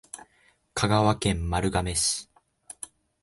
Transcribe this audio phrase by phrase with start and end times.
[0.73, 2.27] 香川県丸亀市